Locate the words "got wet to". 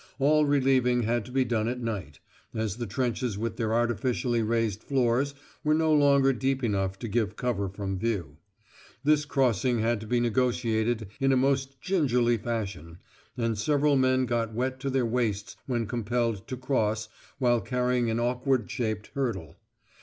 14.25-14.89